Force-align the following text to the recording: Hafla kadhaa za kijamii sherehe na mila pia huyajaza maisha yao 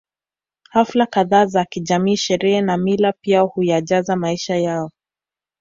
Hafla 0.69 1.05
kadhaa 1.05 1.45
za 1.45 1.65
kijamii 1.65 2.17
sherehe 2.17 2.61
na 2.61 2.77
mila 2.77 3.13
pia 3.21 3.41
huyajaza 3.41 4.15
maisha 4.15 4.55
yao 4.55 4.91